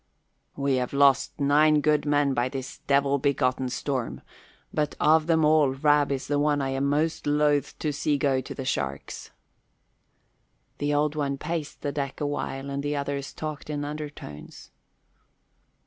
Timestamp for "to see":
7.77-8.17